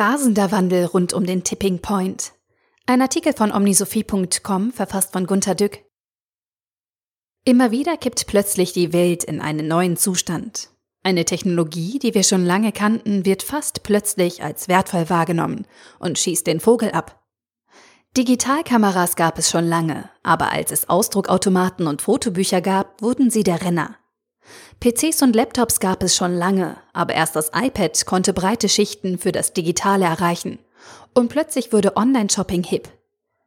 [0.00, 2.32] Rasender Wandel rund um den Tipping Point.
[2.86, 5.84] Ein Artikel von omnisophie.com, verfasst von Gunter Dück.
[7.44, 10.70] Immer wieder kippt plötzlich die Welt in einen neuen Zustand.
[11.02, 15.66] Eine Technologie, die wir schon lange kannten, wird fast plötzlich als wertvoll wahrgenommen
[15.98, 17.22] und schießt den Vogel ab.
[18.16, 23.60] Digitalkameras gab es schon lange, aber als es Ausdruckautomaten und Fotobücher gab, wurden sie der
[23.60, 23.98] Renner.
[24.80, 29.32] PCs und Laptops gab es schon lange, aber erst das iPad konnte breite Schichten für
[29.32, 30.58] das Digitale erreichen.
[31.14, 32.88] Und plötzlich wurde Online-Shopping hip.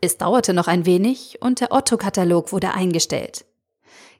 [0.00, 3.44] Es dauerte noch ein wenig und der Otto-Katalog wurde eingestellt.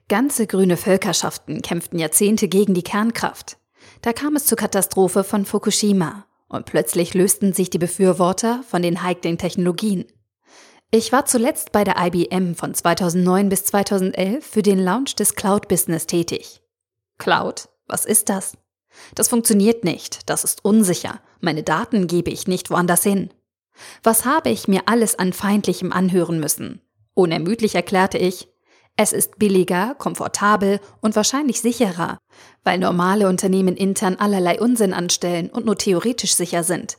[0.09, 3.57] Ganze grüne Völkerschaften kämpften Jahrzehnte gegen die Kernkraft.
[4.01, 9.03] Da kam es zur Katastrophe von Fukushima und plötzlich lösten sich die Befürworter von den
[9.03, 10.05] heiklen Technologien.
[10.89, 16.07] Ich war zuletzt bei der IBM von 2009 bis 2011 für den Launch des Cloud-Business
[16.07, 16.61] tätig.
[17.17, 17.67] Cloud?
[17.87, 18.57] Was ist das?
[19.13, 23.31] Das funktioniert nicht, das ist unsicher, meine Daten gebe ich nicht woanders hin.
[24.01, 26.81] Was habe ich mir alles an Feindlichem anhören müssen?
[27.13, 28.47] Unermüdlich erklärte ich,
[28.95, 32.17] es ist billiger, komfortabel und wahrscheinlich sicherer,
[32.63, 36.97] weil normale Unternehmen intern allerlei Unsinn anstellen und nur theoretisch sicher sind.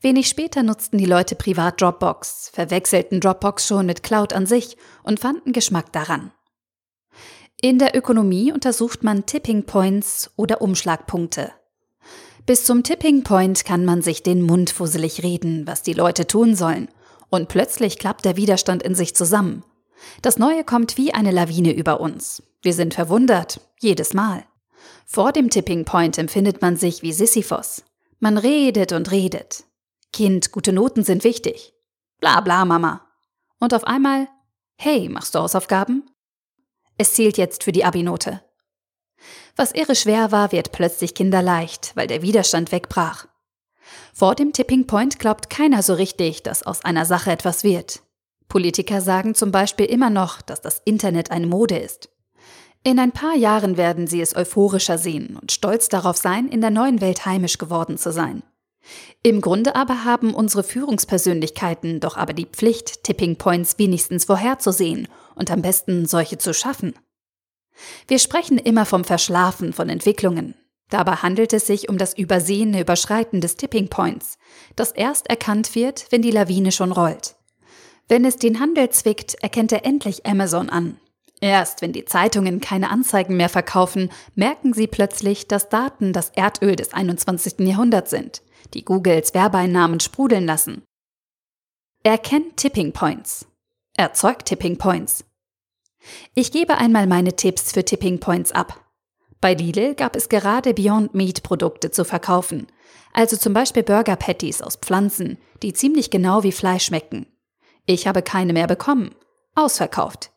[0.00, 5.20] Wenig später nutzten die Leute privat Dropbox, verwechselten Dropbox schon mit Cloud an sich und
[5.20, 6.32] fanden Geschmack daran.
[7.60, 11.52] In der Ökonomie untersucht man Tipping Points oder Umschlagpunkte.
[12.44, 16.54] Bis zum Tipping Point kann man sich den Mund fusselig reden, was die Leute tun
[16.54, 16.88] sollen.
[17.28, 19.64] Und plötzlich klappt der Widerstand in sich zusammen.
[20.22, 22.42] Das Neue kommt wie eine Lawine über uns.
[22.62, 24.44] Wir sind verwundert, jedes Mal.
[25.06, 27.82] Vor dem Tipping Point empfindet man sich wie Sisyphos.
[28.20, 29.64] Man redet und redet.
[30.16, 31.74] Kind, gute Noten sind wichtig.
[32.20, 33.06] Bla bla, Mama.
[33.60, 34.28] Und auf einmal,
[34.78, 36.08] hey, machst du Hausaufgaben?
[36.96, 38.40] Es zählt jetzt für die Abi-Note.
[39.56, 43.26] Was irre schwer war, wird plötzlich kinderleicht, weil der Widerstand wegbrach.
[44.14, 48.00] Vor dem Tipping Point glaubt keiner so richtig, dass aus einer Sache etwas wird.
[48.48, 52.08] Politiker sagen zum Beispiel immer noch, dass das Internet eine Mode ist.
[52.84, 56.70] In ein paar Jahren werden sie es euphorischer sehen und stolz darauf sein, in der
[56.70, 58.42] neuen Welt heimisch geworden zu sein.
[59.22, 65.50] Im Grunde aber haben unsere Führungspersönlichkeiten doch aber die Pflicht, Tipping Points wenigstens vorherzusehen und
[65.50, 66.94] am besten solche zu schaffen.
[68.06, 70.54] Wir sprechen immer vom Verschlafen von Entwicklungen.
[70.88, 74.38] Dabei handelt es sich um das übersehene Überschreiten des Tipping Points,
[74.76, 77.34] das erst erkannt wird, wenn die Lawine schon rollt.
[78.08, 81.00] Wenn es den Handel zwickt, erkennt er endlich Amazon an.
[81.40, 86.76] Erst wenn die Zeitungen keine Anzeigen mehr verkaufen, merken sie plötzlich, dass Daten das Erdöl
[86.76, 87.66] des 21.
[87.66, 88.42] Jahrhunderts sind
[88.74, 90.82] die Googles Werbeeinnahmen sprudeln lassen.
[92.02, 93.46] Er kennt Tipping Points.
[93.96, 95.24] Erzeugt Tipping Points.
[96.34, 98.84] Ich gebe einmal meine Tipps für Tipping Points ab.
[99.40, 102.66] Bei Lidl gab es gerade Beyond Meat Produkte zu verkaufen,
[103.12, 107.26] also zum Beispiel Burger Patties aus Pflanzen, die ziemlich genau wie Fleisch schmecken.
[107.86, 109.14] Ich habe keine mehr bekommen.
[109.54, 110.32] Ausverkauft.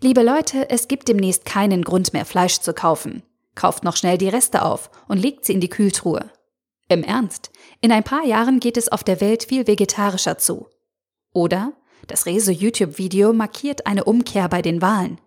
[0.00, 3.22] Liebe Leute, es gibt demnächst keinen Grund mehr Fleisch zu kaufen.
[3.54, 6.30] Kauft noch schnell die Reste auf und legt sie in die Kühltruhe.
[6.88, 7.50] Im Ernst,
[7.80, 10.68] in ein paar Jahren geht es auf der Welt viel vegetarischer zu.
[11.32, 11.72] Oder
[12.06, 15.20] das Rezo-YouTube-Video markiert eine Umkehr bei den Wahlen.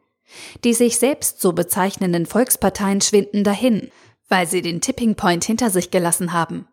[0.63, 3.91] Die sich selbst so bezeichnenden Volksparteien schwinden dahin,
[4.28, 6.68] weil sie den Tipping Point hinter sich gelassen haben.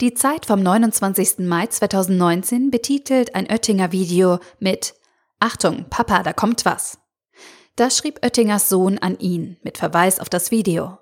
[0.00, 1.38] Die Zeit vom 29.
[1.40, 4.94] Mai 2019 betitelt ein Oettinger Video mit
[5.40, 6.98] Achtung, Papa, da kommt was.
[7.76, 10.98] Das schrieb Oettingers Sohn an ihn mit Verweis auf das Video.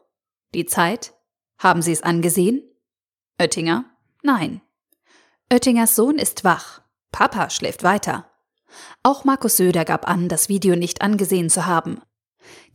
[0.54, 1.14] Die Zeit?
[1.58, 2.62] Haben Sie es angesehen?
[3.38, 3.84] Oettinger?
[4.22, 4.62] Nein.
[5.52, 6.80] Oettingers Sohn ist wach.
[7.12, 8.30] Papa schläft weiter.
[9.02, 12.00] Auch Markus Söder gab an, das Video nicht angesehen zu haben.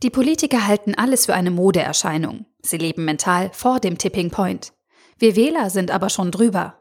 [0.02, 2.46] Die Politiker halten alles für eine Modeerscheinung.
[2.62, 4.72] Sie leben mental vor dem Tipping Point.
[5.18, 6.80] Wir Wähler sind aber schon drüber.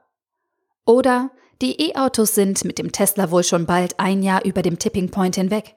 [0.86, 1.32] Oder
[1.62, 5.36] die E-Autos sind mit dem Tesla wohl schon bald ein Jahr über dem Tipping Point
[5.36, 5.76] hinweg.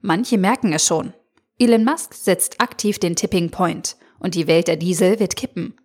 [0.00, 1.12] Manche merken es schon.
[1.58, 5.76] Elon Musk setzt aktiv den Tipping Point und die Welt der Diesel wird kippen.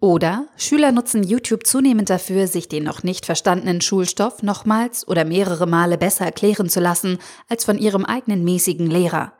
[0.00, 5.66] Oder Schüler nutzen YouTube zunehmend dafür, sich den noch nicht verstandenen Schulstoff nochmals oder mehrere
[5.66, 7.18] Male besser erklären zu lassen
[7.48, 9.32] als von ihrem eigenen mäßigen Lehrer.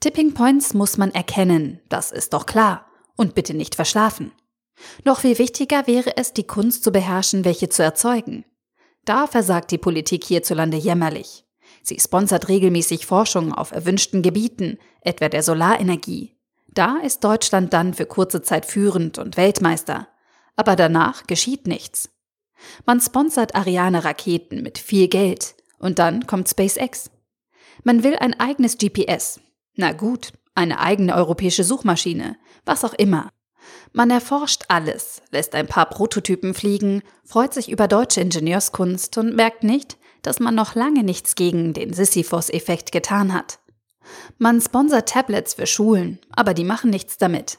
[0.00, 2.86] Tipping Points muss man erkennen, das ist doch klar,
[3.16, 4.32] und bitte nicht verschlafen.
[5.04, 8.44] Noch viel wichtiger wäre es, die Kunst zu beherrschen, welche zu erzeugen.
[9.04, 11.44] Da versagt die Politik hierzulande jämmerlich.
[11.82, 16.33] Sie sponsert regelmäßig Forschung auf erwünschten Gebieten, etwa der Solarenergie,
[16.74, 20.08] da ist Deutschland dann für kurze Zeit führend und Weltmeister.
[20.56, 22.10] Aber danach geschieht nichts.
[22.86, 27.10] Man sponsert Ariane-Raketen mit viel Geld und dann kommt SpaceX.
[27.82, 29.40] Man will ein eigenes GPS.
[29.74, 33.28] Na gut, eine eigene europäische Suchmaschine, was auch immer.
[33.92, 39.64] Man erforscht alles, lässt ein paar Prototypen fliegen, freut sich über deutsche Ingenieurskunst und merkt
[39.64, 43.58] nicht, dass man noch lange nichts gegen den Sisyphos-Effekt getan hat.
[44.38, 47.58] Man sponsert Tablets für Schulen, aber die machen nichts damit.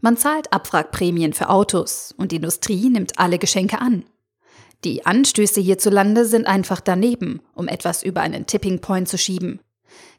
[0.00, 4.04] Man zahlt Abwrackprämien für Autos und die Industrie nimmt alle Geschenke an.
[4.84, 9.60] Die Anstöße hierzulande sind einfach daneben, um etwas über einen Tipping Point zu schieben.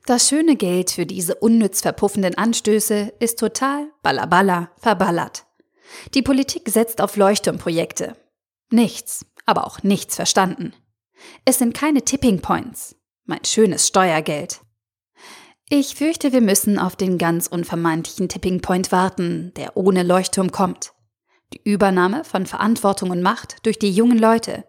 [0.06, 5.46] Das schöne Geld für diese unnütz verpuffenden Anstöße ist total ballaballa verballert.
[6.14, 8.16] Die Politik setzt auf Leuchtturmprojekte.
[8.72, 10.74] Nichts, aber auch nichts verstanden.
[11.46, 12.96] Es sind keine Tipping Points.
[13.26, 14.62] Mein schönes Steuergeld.
[15.72, 20.94] Ich fürchte, wir müssen auf den ganz unvermeidlichen Tipping Point warten, der ohne Leuchtturm kommt.
[21.54, 24.66] Die Übernahme von Verantwortung und Macht durch die jungen Leute,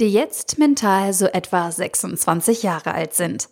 [0.00, 3.50] die jetzt mental so etwa 26 Jahre alt sind.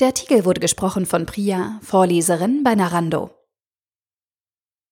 [0.00, 3.30] Der Artikel wurde gesprochen von Priya, Vorleserin bei Narando.